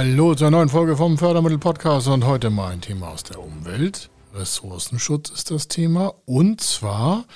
[0.00, 4.08] Hallo zur neuen Folge vom Fördermittel-Podcast und heute mal ein Thema aus der Umwelt.
[4.32, 7.26] Ressourcenschutz ist das Thema und zwar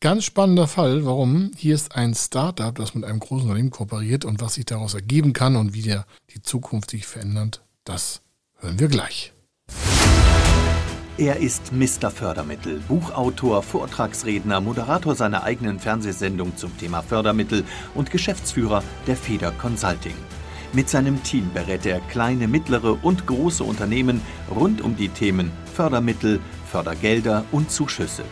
[0.00, 1.06] ganz spannender Fall.
[1.06, 1.52] Warum?
[1.56, 5.32] Hier ist ein Startup, das mit einem großen Unternehmen kooperiert und was sich daraus ergeben
[5.32, 8.20] kann und wie der, die Zukunft sich verändert, das
[8.56, 9.32] hören wir gleich.
[11.18, 12.10] Er ist Mr.
[12.10, 17.62] Fördermittel, Buchautor, Vortragsredner, Moderator seiner eigenen Fernsehsendung zum Thema Fördermittel
[17.94, 20.16] und Geschäftsführer der Feder Consulting.
[20.74, 24.20] Mit seinem Team berät er kleine, mittlere und große Unternehmen
[24.54, 26.40] rund um die Themen Fördermittel,
[26.70, 28.24] Fördergelder und Zuschüsse.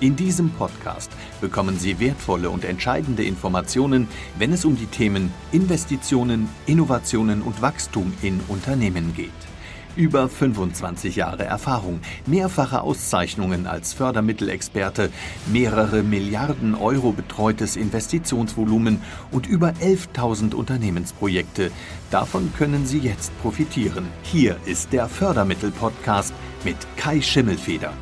[0.00, 4.08] In diesem Podcast bekommen Sie wertvolle und entscheidende Informationen,
[4.38, 9.53] wenn es um die Themen Investitionen, Innovationen und Wachstum in Unternehmen geht.
[9.96, 15.10] Über 25 Jahre Erfahrung, mehrfache Auszeichnungen als Fördermittelexperte,
[15.46, 21.70] mehrere Milliarden Euro betreutes Investitionsvolumen und über 11.000 Unternehmensprojekte.
[22.10, 24.08] Davon können Sie jetzt profitieren.
[24.24, 27.92] Hier ist der Fördermittel-Podcast mit Kai Schimmelfeder.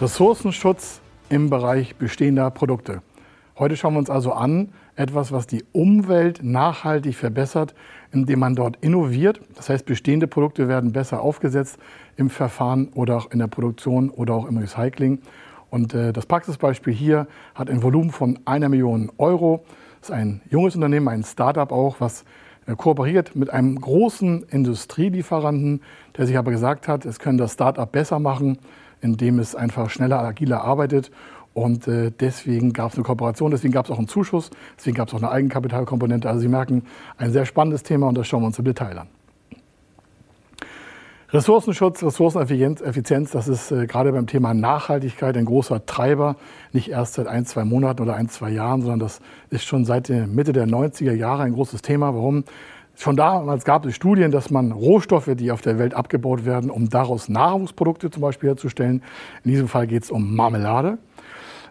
[0.00, 3.02] Ressourcenschutz im Bereich bestehender Produkte.
[3.58, 7.74] Heute schauen wir uns also an, etwas, was die Umwelt nachhaltig verbessert,
[8.10, 9.40] indem man dort innoviert.
[9.54, 11.78] Das heißt, bestehende Produkte werden besser aufgesetzt
[12.16, 15.20] im Verfahren oder auch in der Produktion oder auch im Recycling.
[15.70, 19.64] Und äh, das Praxisbeispiel hier hat ein Volumen von einer Million Euro.
[20.00, 22.24] Das ist ein junges Unternehmen, ein Startup auch, was
[22.66, 25.82] äh, kooperiert mit einem großen Industrielieferanten,
[26.16, 28.58] der sich aber gesagt hat, es können das Startup besser machen,
[29.00, 31.12] indem es einfach schneller, agiler arbeitet
[31.58, 35.08] und äh, deswegen gab es eine Kooperation, deswegen gab es auch einen Zuschuss, deswegen gab
[35.08, 36.28] es auch eine Eigenkapitalkomponente.
[36.28, 36.84] Also Sie merken,
[37.16, 39.08] ein sehr spannendes Thema und das schauen wir uns im Detail an.
[41.30, 46.36] Ressourcenschutz, Ressourceneffizienz, das ist äh, gerade beim Thema Nachhaltigkeit ein großer Treiber.
[46.72, 50.08] Nicht erst seit ein, zwei Monaten oder ein, zwei Jahren, sondern das ist schon seit
[50.08, 52.14] Mitte der 90er Jahre ein großes Thema.
[52.14, 52.44] Warum?
[53.00, 56.88] Schon damals gab es Studien, dass man Rohstoffe, die auf der Welt abgebaut werden, um
[56.88, 59.04] daraus Nahrungsprodukte zum Beispiel herzustellen.
[59.44, 60.98] In diesem Fall geht es um Marmelade.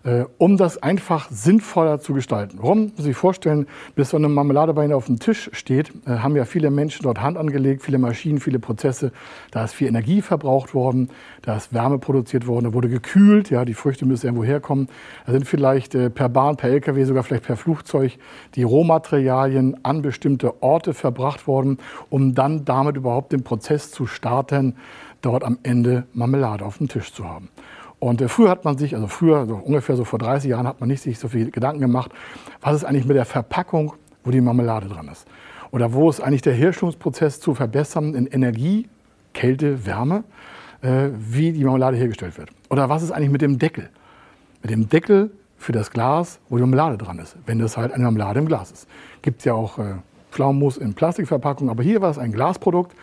[0.08, 2.60] Äh, um das einfach sinnvoller zu gestalten.
[2.62, 2.94] Warum?
[2.96, 6.34] Muss sich vorstellen, bis so eine Marmelade bei Ihnen auf dem Tisch steht, äh, haben
[6.38, 9.12] ja viele Menschen dort Hand angelegt, viele Maschinen, viele Prozesse.
[9.52, 11.10] Da ist viel Energie verbraucht worden,
[11.42, 14.88] da ist Wärme produziert worden, da wurde gekühlt, ja, die Früchte müssen irgendwo herkommen.
[15.26, 18.18] Da sind vielleicht äh, per Bahn, per LKW, sogar vielleicht per Flugzeug
[18.56, 21.80] die Rohmaterialien an bestimmte Orte verbracht worden,
[22.10, 24.78] um dann damit überhaupt den Prozess zu starten,
[25.22, 27.50] dort am Ende Marmelade auf dem Tisch zu haben.
[28.00, 30.80] Und äh, früher hat man sich, also früher, so ungefähr so vor 30 Jahren, hat
[30.80, 32.12] man nicht sich so viel Gedanken gemacht,
[32.62, 33.94] was ist eigentlich mit der Verpackung,
[34.24, 35.26] wo die Marmelade dran ist.
[35.72, 38.88] Oder wo ist eigentlich der Herstellungsprozess zu verbessern in Energie,
[39.34, 40.24] Kälte, Wärme,
[40.82, 42.50] äh, wie die Marmelade hergestellt wird.
[42.70, 43.90] Oder was ist eigentlich mit dem Deckel?
[44.62, 48.04] Mit dem Deckel für das Glas, wo die Marmelade dran ist, wenn das halt eine
[48.04, 48.88] Marmelade im Glas ist.
[49.22, 49.96] Gibt es ja auch äh,
[50.32, 52.96] Pflaumenmus in Plastikverpackung, aber hier war es ein Glasprodukt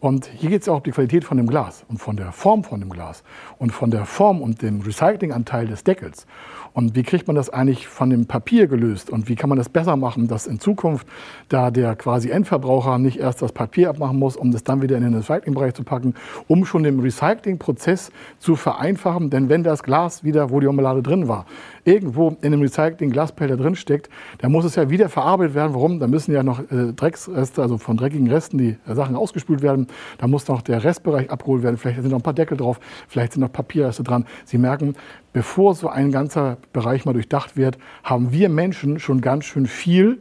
[0.00, 2.62] und hier geht es auch um die Qualität von dem Glas und von der Form
[2.62, 3.24] von dem Glas
[3.58, 6.26] und von der Form und dem Recyclinganteil des Deckels.
[6.72, 9.10] Und wie kriegt man das eigentlich von dem Papier gelöst?
[9.10, 11.08] Und wie kann man das besser machen, dass in Zukunft
[11.48, 15.02] da der quasi Endverbraucher nicht erst das Papier abmachen muss, um das dann wieder in
[15.02, 16.14] den Recyclingbereich zu packen,
[16.46, 19.30] um schon den Recyclingprozess zu vereinfachen?
[19.30, 21.46] Denn wenn das Glas wieder, wo die Marmelade drin war,
[21.88, 25.74] irgendwo in dem Recycling-Glasbehälter drin steckt, dann muss es ja wieder verarbeitet werden.
[25.74, 25.98] Warum?
[25.98, 29.86] Da müssen ja noch äh, Drecksreste, also von dreckigen Resten, die äh, Sachen ausgespült werden.
[30.18, 31.78] Da muss noch der Restbereich abgeholt werden.
[31.78, 32.78] Vielleicht sind noch ein paar Deckel drauf,
[33.08, 34.26] vielleicht sind noch Papierreste dran.
[34.44, 34.96] Sie merken,
[35.32, 40.18] bevor so ein ganzer Bereich mal durchdacht wird, haben wir Menschen schon ganz schön viel,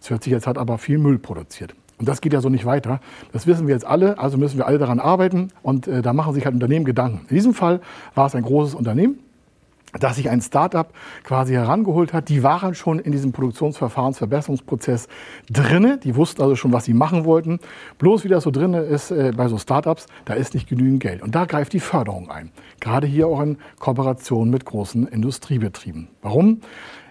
[0.00, 1.74] es hört sich jetzt halt aber viel Müll produziert.
[1.98, 3.00] Und das geht ja so nicht weiter.
[3.32, 6.32] Das wissen wir jetzt alle, also müssen wir alle daran arbeiten und äh, da machen
[6.32, 7.26] sich halt Unternehmen Gedanken.
[7.28, 7.80] In diesem Fall
[8.14, 9.18] war es ein großes Unternehmen,
[9.98, 10.88] dass sich ein Startup
[11.24, 12.28] quasi herangeholt hat.
[12.28, 15.08] Die waren schon in diesem Produktionsverfahrensverbesserungsprozess
[15.50, 15.98] drinne.
[15.98, 17.60] Die wussten also schon, was sie machen wollten.
[17.98, 21.22] Bloß wie das so drinne ist äh, bei so Startups, da ist nicht genügend Geld.
[21.22, 22.50] Und da greift die Förderung ein.
[22.80, 26.08] Gerade hier auch in Kooperation mit großen Industriebetrieben.
[26.22, 26.60] Warum?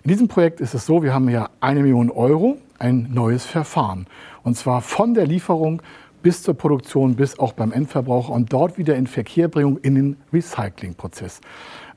[0.04, 4.08] In diesem Projekt ist es so, wir haben ja eine Million Euro, ein neues Verfahren.
[4.44, 5.82] Und zwar von der Lieferung
[6.22, 11.42] bis zur Produktion, bis auch beim Endverbraucher und dort wieder in Verkehrbringung in den Recyclingprozess.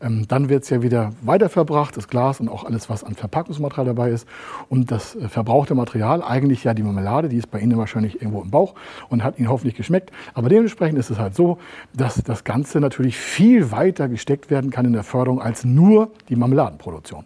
[0.02, 3.86] Ähm, dann wird es ja wieder weiterverbracht, das Glas und auch alles, was an Verpackungsmaterial
[3.86, 4.26] dabei ist.
[4.68, 8.42] Und das äh, verbrauchte Material, eigentlich ja die Marmelade, die ist bei Ihnen wahrscheinlich irgendwo
[8.42, 8.74] im Bauch
[9.08, 10.10] und hat Ihnen hoffentlich geschmeckt.
[10.34, 11.58] Aber dementsprechend ist es halt so,
[11.92, 16.36] dass das Ganze natürlich viel weiter gesteckt werden kann in der Förderung als nur die
[16.36, 17.24] Marmeladenproduktion.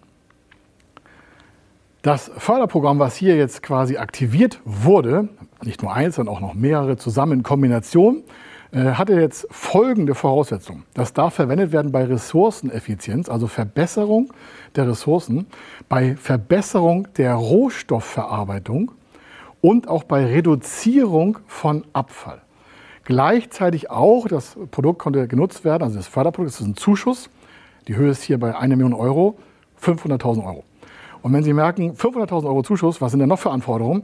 [2.05, 5.31] Das Förderprogramm, was hier jetzt quasi aktiviert wurde,
[5.63, 8.25] nicht nur eins, sondern auch noch mehrere zusammen in Kombination,
[8.73, 10.85] äh, hatte jetzt folgende Voraussetzungen.
[10.93, 14.35] Das darf verwendet werden bei Ressourceneffizienz, also Verbesserung
[14.77, 15.47] der Ressourcen,
[15.89, 18.93] bei Verbesserung der Rohstoffverarbeitung
[19.63, 22.43] und auch bei Reduzierung von Abfall.
[23.05, 27.31] Gleichzeitig auch, das Produkt konnte genutzt werden, also das Förderprodukt, das ist ein Zuschuss.
[27.89, 29.39] Die Höhe ist hier bei 1 Million Euro,
[29.81, 30.65] 500.000 Euro.
[31.25, 34.03] Und wenn Sie merken, 500.000 Euro Zuschuss, was sind denn noch für Anforderungen?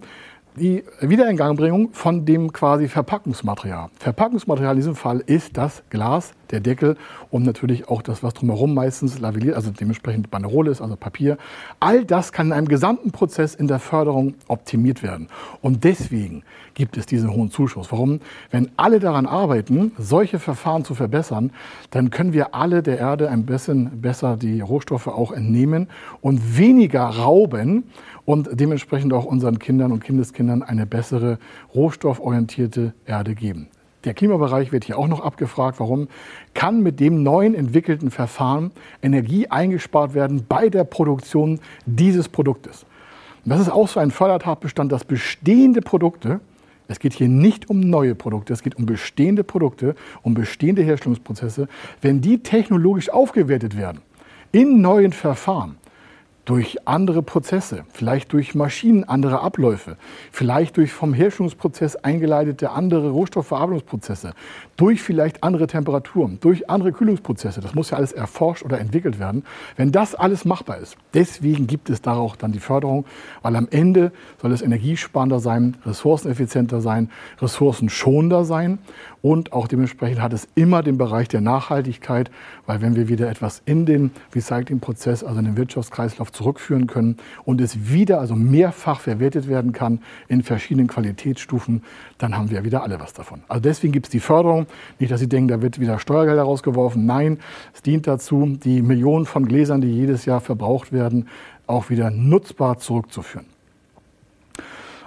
[0.57, 3.89] die Wiederingangbringung von dem quasi Verpackungsmaterial.
[3.99, 6.97] Verpackungsmaterial in diesem Fall ist das Glas, der Deckel
[7.31, 11.39] und natürlich auch das, was drumherum meistens lavelliert, also dementsprechend Banderole ist, also Papier.
[11.79, 15.29] All das kann in einem gesamten Prozess in der Förderung optimiert werden.
[15.63, 16.43] Und deswegen
[16.75, 17.93] gibt es diesen hohen Zuschuss.
[17.93, 18.21] Warum?
[18.51, 21.53] Wenn alle daran arbeiten, solche Verfahren zu verbessern,
[21.91, 25.89] dann können wir alle der Erde ein bisschen besser die Rohstoffe auch entnehmen
[26.21, 27.85] und weniger rauben
[28.25, 31.39] und dementsprechend auch unseren Kindern und Kindeskindern eine bessere
[31.75, 33.69] rohstofforientierte Erde geben.
[34.05, 35.79] Der Klimabereich wird hier auch noch abgefragt.
[35.79, 36.09] Warum?
[36.55, 38.71] Kann mit dem neuen entwickelten Verfahren
[39.03, 42.87] Energie eingespart werden bei der Produktion dieses Produktes?
[43.45, 46.41] Und das ist auch so ein Fördertatbestand, dass bestehende Produkte,
[46.89, 51.69] es geht hier nicht um neue Produkte, es geht um bestehende Produkte, um bestehende Herstellungsprozesse,
[52.01, 54.01] wenn die technologisch aufgewertet werden
[54.53, 55.77] in neuen Verfahren,
[56.51, 59.97] durch andere Prozesse, vielleicht durch Maschinen, andere Abläufe,
[60.33, 64.33] vielleicht durch vom Herstellungsprozess eingeleitete andere Rohstoffverarbeitungsprozesse,
[64.81, 67.61] durch vielleicht andere Temperaturen, durch andere Kühlungsprozesse.
[67.61, 69.45] Das muss ja alles erforscht oder entwickelt werden.
[69.77, 73.05] Wenn das alles machbar ist, deswegen gibt es da auch dann die Förderung,
[73.43, 74.11] weil am Ende
[74.41, 77.11] soll es energiesparender sein, ressourceneffizienter sein,
[77.43, 78.79] ressourcenschonender sein
[79.23, 82.31] und auch dementsprechend hat es immer den Bereich der Nachhaltigkeit,
[82.65, 87.61] weil wenn wir wieder etwas in den Recyclingprozess, also in den Wirtschaftskreislauf zurückführen können und
[87.61, 91.83] es wieder, also mehrfach verwertet werden kann in verschiedenen Qualitätsstufen,
[92.17, 93.43] dann haben wir wieder alle was davon.
[93.49, 94.67] Also deswegen gibt es die Förderung.
[94.99, 97.07] Nicht, dass Sie denken, da wird wieder Steuergelder rausgeworfen.
[97.07, 97.39] Nein,
[97.75, 101.29] es dient dazu, die Millionen von Gläsern, die jedes Jahr verbraucht werden,
[101.67, 103.47] auch wieder nutzbar zurückzuführen.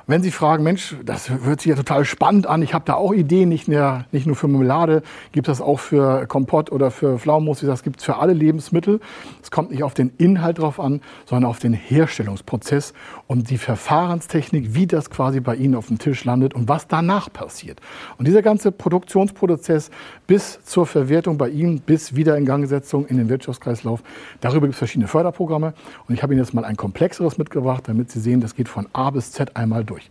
[0.05, 3.13] Wenn Sie fragen, Mensch, das hört sich ja total spannend an, ich habe da auch
[3.13, 5.01] Ideen, nicht, mehr, nicht nur für Marmelade,
[5.31, 8.99] gibt das auch für Kompott oder für Pflaumenmus, das gibt es für alle Lebensmittel.
[9.41, 12.93] Es kommt nicht auf den Inhalt drauf an, sondern auf den Herstellungsprozess
[13.27, 17.31] und die Verfahrenstechnik, wie das quasi bei Ihnen auf dem Tisch landet und was danach
[17.31, 17.79] passiert.
[18.17, 19.89] Und dieser ganze Produktionsprozess
[20.27, 24.03] bis zur Verwertung bei Ihnen, bis Wiederingangsetzung in den Wirtschaftskreislauf,
[24.41, 25.73] darüber gibt es verschiedene Förderprogramme.
[26.09, 28.87] Und ich habe Ihnen jetzt mal ein komplexeres mitgebracht, damit Sie sehen, das geht von
[28.91, 30.09] A bis Z einmal durch durch.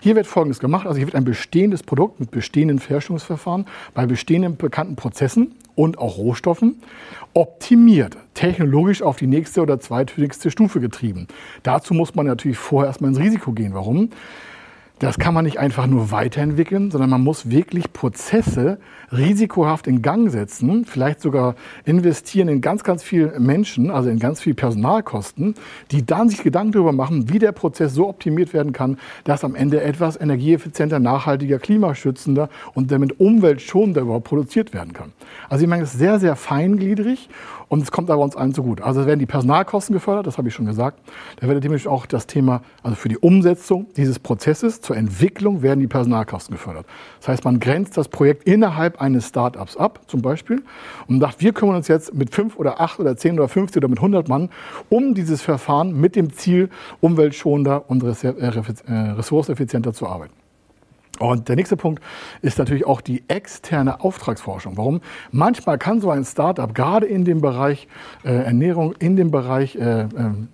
[0.00, 0.86] Hier wird Folgendes gemacht.
[0.86, 6.16] Also hier wird ein bestehendes Produkt mit bestehenden Herstellungsverfahren bei bestehenden bekannten Prozessen und auch
[6.16, 6.82] Rohstoffen
[7.34, 11.28] optimiert, technologisch auf die nächste oder zweithöchste Stufe getrieben.
[11.62, 13.74] Dazu muss man natürlich vorher erstmal ins Risiko gehen.
[13.74, 14.10] Warum?
[15.00, 18.78] Das kann man nicht einfach nur weiterentwickeln, sondern man muss wirklich Prozesse
[19.10, 21.54] risikohaft in Gang setzen, vielleicht sogar
[21.86, 25.54] investieren in ganz, ganz viel Menschen, also in ganz viel Personalkosten,
[25.90, 29.54] die dann sich Gedanken darüber machen, wie der Prozess so optimiert werden kann, dass am
[29.54, 35.12] Ende etwas energieeffizienter, nachhaltiger, klimaschützender und damit umweltschonender überhaupt produziert werden kann.
[35.48, 37.30] Also ich meine, es ist sehr, sehr feingliedrig
[37.70, 38.82] und es kommt aber uns allen so gut.
[38.82, 40.98] Also werden die Personalkosten gefördert, das habe ich schon gesagt.
[41.40, 45.78] Da wird nämlich auch das Thema, also für die Umsetzung dieses Prozesses zur Entwicklung werden
[45.78, 46.84] die Personalkosten gefördert.
[47.20, 50.64] Das heißt, man grenzt das Projekt innerhalb eines Startups ab, zum Beispiel,
[51.06, 53.86] und sagt, wir kümmern uns jetzt mit fünf oder acht oder zehn oder 50 oder
[53.86, 54.48] mit 100 Mann
[54.88, 56.70] um dieses Verfahren mit dem Ziel,
[57.00, 60.39] umweltschonender und äh, ressourceneffizienter zu arbeiten.
[61.20, 62.02] Und der nächste Punkt
[62.40, 64.78] ist natürlich auch die externe Auftragsforschung.
[64.78, 65.02] Warum?
[65.32, 67.88] Manchmal kann so ein Startup gerade in dem Bereich
[68.24, 70.06] äh, Ernährung, in dem Bereich äh, äh,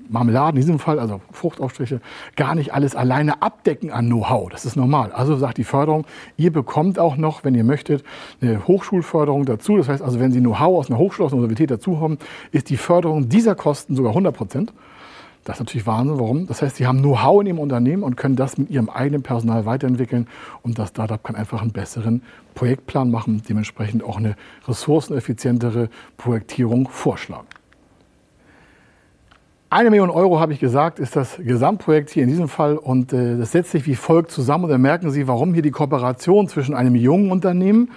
[0.09, 2.01] Marmeladen, in diesem Fall, also Fruchtaufstriche,
[2.35, 4.51] gar nicht alles alleine abdecken an Know-how.
[4.51, 5.13] Das ist normal.
[5.13, 6.05] Also sagt die Förderung,
[6.37, 8.03] ihr bekommt auch noch, wenn ihr möchtet,
[8.41, 9.77] eine Hochschulförderung dazu.
[9.77, 12.19] Das heißt also, wenn Sie Know-how aus einer Hochschule, aus einer Universität dazu haben,
[12.51, 14.73] ist die Förderung dieser Kosten sogar 100 Prozent.
[15.47, 16.19] Das ist natürlich Wahnsinn.
[16.19, 16.49] Warum?
[16.49, 19.65] Das heißt, sie haben Know-how in ihrem Unternehmen und können das mit ihrem eigenen Personal
[19.65, 20.27] weiterentwickeln.
[20.63, 22.23] Und das Startup kann einfach einen besseren
[22.57, 24.35] Projektplan machen, dementsprechend auch eine
[24.67, 27.47] ressourceneffizientere Projektierung vorschlagen.
[29.71, 32.77] Eine Million Euro, habe ich gesagt, ist das Gesamtprojekt hier in diesem Fall.
[32.77, 34.65] Und äh, das setzt sich wie folgt zusammen.
[34.65, 37.93] Und dann merken Sie, warum hier die Kooperation zwischen einem jungen Unternehmen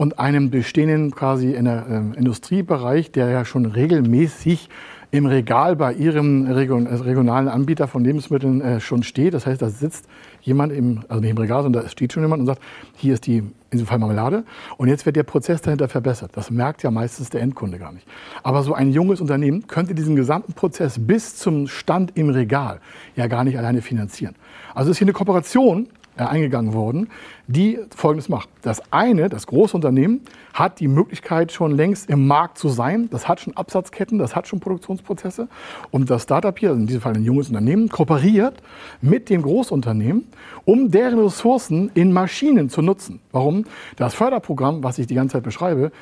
[0.00, 4.70] und einem bestehenden quasi in der, äh, Industriebereich, der ja schon regelmäßig
[5.10, 9.34] im Regal bei Ihrem regionalen Anbieter von Lebensmitteln äh, schon steht.
[9.34, 10.06] Das heißt, da sitzt
[10.40, 12.62] jemand im, also nicht im Regal, sondern da steht schon jemand und sagt,
[12.96, 14.44] hier ist die, in diesem Fall Marmelade.
[14.78, 16.30] Und jetzt wird der Prozess dahinter verbessert.
[16.32, 18.06] Das merkt ja meistens der Endkunde gar nicht.
[18.42, 22.80] Aber so ein junges Unternehmen könnte diesen gesamten Prozess bis zum Stand im Regal
[23.16, 24.34] ja gar nicht alleine finanzieren.
[24.74, 27.08] Also ist hier eine Kooperation äh, eingegangen wurden,
[27.46, 28.48] die Folgendes macht.
[28.62, 33.08] Das eine, das große Unternehmen, hat die Möglichkeit schon längst im Markt zu sein.
[33.10, 35.48] Das hat schon Absatzketten, das hat schon Produktionsprozesse.
[35.90, 38.62] Und das Startup hier, in diesem Fall ein junges Unternehmen, kooperiert
[39.00, 40.26] mit dem Großunternehmen,
[40.64, 43.20] um deren Ressourcen in Maschinen zu nutzen.
[43.32, 43.64] Warum?
[43.96, 45.92] Das Förderprogramm, was ich die ganze Zeit beschreibe,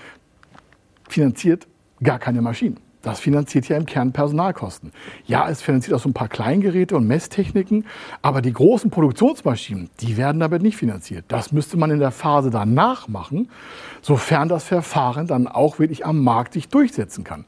[1.08, 1.66] finanziert
[2.02, 2.87] gar keine Maschinen.
[3.02, 4.92] Das finanziert ja im Kern Personalkosten.
[5.26, 7.84] Ja, es finanziert auch so ein paar Kleingeräte und Messtechniken,
[8.22, 11.24] aber die großen Produktionsmaschinen, die werden damit nicht finanziert.
[11.28, 13.50] Das müsste man in der Phase danach machen,
[14.02, 17.44] sofern das Verfahren dann auch wirklich am Markt sich durchsetzen kann.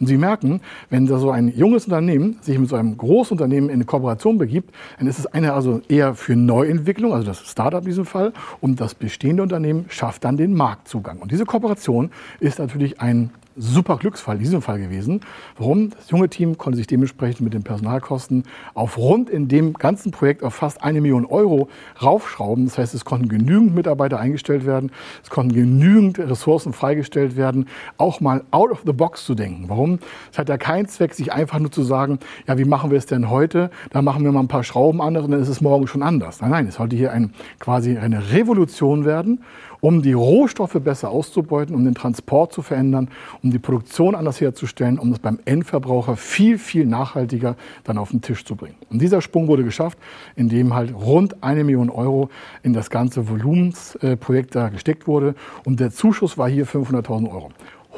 [0.00, 3.74] Und Sie merken, wenn da so ein junges Unternehmen sich mit so einem Großunternehmen in
[3.76, 7.86] eine Kooperation begibt, dann ist es eine also eher für Neuentwicklung, also das Startup in
[7.88, 11.18] diesem Fall, und das bestehende Unternehmen schafft dann den Marktzugang.
[11.18, 15.20] Und diese Kooperation ist natürlich ein super Glücksfall in diesem Fall gewesen.
[15.58, 15.90] Warum?
[15.90, 20.42] Das junge Team konnte sich dementsprechend mit den Personalkosten auf rund in dem ganzen Projekt
[20.42, 21.68] auf fast eine Million Euro
[22.02, 22.64] raufschrauben.
[22.66, 24.90] Das heißt, es konnten genügend Mitarbeiter eingestellt werden,
[25.22, 27.66] es konnten genügend Ressourcen freigestellt werden,
[27.98, 29.64] auch mal out of the box zu denken.
[29.68, 29.89] Warum?
[30.30, 33.06] Es hat ja keinen Zweck, sich einfach nur zu sagen, ja, wie machen wir es
[33.06, 33.70] denn heute?
[33.90, 36.40] Da machen wir mal ein paar Schrauben anders und dann ist es morgen schon anders.
[36.40, 39.40] Nein, nein, es sollte hier ein, quasi eine Revolution werden
[39.80, 43.08] um die Rohstoffe besser auszubeuten, um den Transport zu verändern,
[43.42, 48.20] um die Produktion anders herzustellen, um das beim Endverbraucher viel, viel nachhaltiger dann auf den
[48.20, 48.76] Tisch zu bringen.
[48.90, 49.98] Und dieser Sprung wurde geschafft,
[50.36, 52.30] indem halt rund eine Million Euro
[52.62, 55.34] in das ganze Volumensprojekt da gesteckt wurde.
[55.64, 57.50] Und der Zuschuss war hier 500.000 Euro.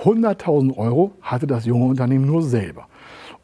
[0.05, 2.87] 100.000 Euro hatte das junge Unternehmen nur selber.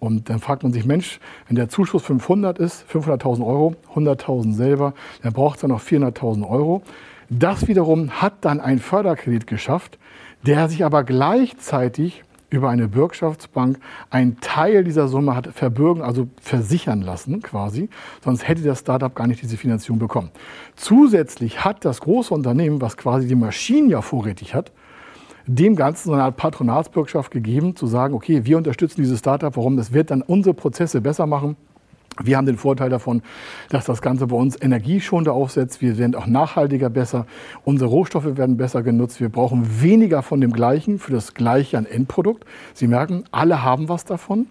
[0.01, 4.95] Und dann fragt man sich, Mensch, wenn der Zuschuss 500 ist, 500.000 Euro, 100.000 selber,
[5.23, 6.83] dann braucht es noch 400.000 Euro.
[7.31, 9.99] Das wiederum hat dann ein Förderkredit geschafft,
[10.47, 13.79] der sich aber gleichzeitig über eine Bürgschaftsbank
[14.09, 17.91] einen Teil dieser Summe hat verbürgen, also versichern lassen quasi.
[18.25, 20.31] Sonst hätte das Startup gar nicht diese Finanzierung bekommen.
[20.75, 24.73] Zusätzlich hat das große Unternehmen, was quasi die Maschinen ja vorrätig hat,
[25.49, 29.77] dem Ganzen so eine Art Patronatsbürgschaft gegeben, zu sagen, okay, wir unterstützen dieses Startup, warum?
[29.77, 31.57] Das wird dann unsere Prozesse besser machen.
[32.21, 33.23] Wir haben den Vorteil davon,
[33.69, 35.81] dass das Ganze bei uns energieschonender aufsetzt.
[35.81, 37.27] Wir werden auch nachhaltiger besser.
[37.65, 39.21] Unsere Rohstoffe werden besser genutzt.
[39.21, 42.45] Wir brauchen weniger von dem Gleichen für das Gleiche an Endprodukt.
[42.75, 44.47] Sie merken, alle haben was davon.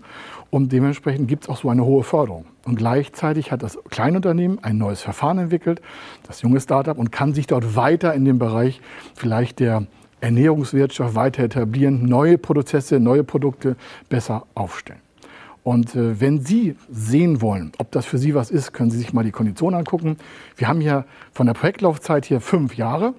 [0.50, 2.46] Und dementsprechend gibt es auch so eine hohe Förderung.
[2.66, 5.82] Und gleichzeitig hat das Kleinunternehmen ein neues Verfahren entwickelt,
[6.26, 8.80] das junge Startup, und kann sich dort weiter in dem Bereich
[9.14, 9.88] vielleicht der
[10.22, 13.76] Ernährungswirtschaft weiter etablieren, neue Prozesse, neue Produkte
[14.10, 15.02] besser aufstellen.
[15.64, 19.12] Und äh, wenn Sie sehen wollen, ob das für Sie was ist, können Sie sich
[19.12, 20.18] mal die Konditionen angucken.
[20.56, 23.14] Wir haben hier von der Projektlaufzeit hier fünf Jahre.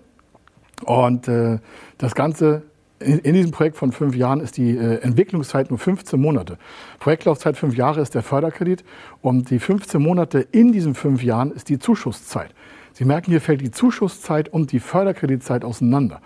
[0.85, 1.59] Und äh,
[1.99, 2.62] das Ganze
[3.00, 6.59] in, in, diesem Projekt von fünf Jahren ist die äh, Entwicklungszeit nur 15 Monate.
[6.99, 8.85] Projektlaufzeit fünf Jahre ist der Förderkredit
[9.21, 12.55] und die 15 Monate in diesen fünf Jahren ist die Zuschusszeit.
[12.93, 16.21] Sie merken, hier fällt die Zuschusszeit und die Förderkreditzeit auseinander.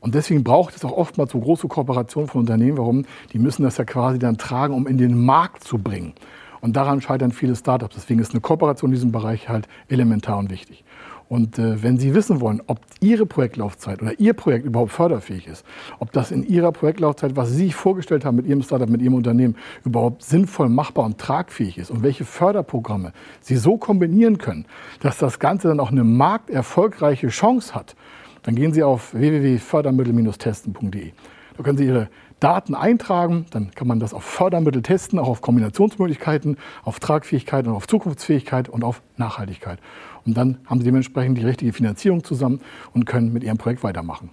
[0.00, 2.78] Und deswegen braucht es auch oftmals so große Kooperationen von Unternehmen.
[2.78, 3.04] Warum?
[3.32, 6.12] Die müssen das ja quasi dann tragen, um in den Markt zu bringen.
[6.60, 7.94] Und daran scheitern viele Startups.
[7.94, 10.84] Deswegen ist eine Kooperation in diesem Bereich halt elementar und wichtig.
[11.28, 15.64] Und äh, wenn Sie wissen wollen, ob Ihre Projektlaufzeit oder Ihr Projekt überhaupt förderfähig ist,
[15.98, 19.14] ob das in Ihrer Projektlaufzeit, was Sie sich vorgestellt haben mit Ihrem Startup, mit Ihrem
[19.14, 24.64] Unternehmen, überhaupt sinnvoll machbar und tragfähig ist und welche Förderprogramme Sie so kombinieren können,
[25.00, 27.94] dass das Ganze dann auch eine markterfolgreiche Chance hat,
[28.42, 31.12] dann gehen Sie auf www.fördermittel-testen.de.
[31.56, 32.08] Da können Sie Ihre
[32.40, 37.72] Daten eintragen, dann kann man das auf Fördermittel testen, auch auf Kombinationsmöglichkeiten, auf Tragfähigkeit und
[37.74, 39.80] auf Zukunftsfähigkeit und auf Nachhaltigkeit.
[40.24, 42.60] Und dann haben Sie dementsprechend die richtige Finanzierung zusammen
[42.92, 44.30] und können mit Ihrem Projekt weitermachen.